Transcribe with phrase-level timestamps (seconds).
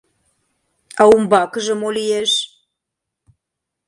[1.01, 2.31] А умбакыже мо лиеш?